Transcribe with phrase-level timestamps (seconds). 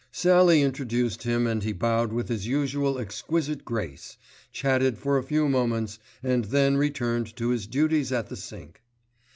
[0.11, 4.17] Sallie introduced him and he bowed with his usual exquisite grace,
[4.51, 8.81] chatted for a few moments, and then returned to his duties at the sink.